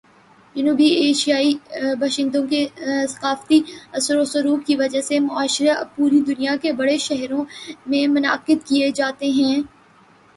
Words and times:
جنوبی 0.55 0.85
ایشیائی 1.01 1.51
باشندوں 1.99 2.41
کے 2.47 2.61
ثقافتی 3.09 3.59
اثر 3.93 4.15
و 4.17 4.21
رسوخ 4.21 4.59
کی 4.67 4.75
وجہ 4.75 5.01
سے، 5.01 5.19
مشاعرے 5.19 5.69
اب 5.71 5.95
پوری 5.95 6.21
دنیا 6.29 6.55
کے 6.61 6.71
بڑے 6.79 6.97
شہروں 7.07 7.43
میں 7.87 8.05
منعقد 8.15 8.67
کیے 8.67 8.89
جاتے 8.95 9.27
ہیں۔ 9.37 9.61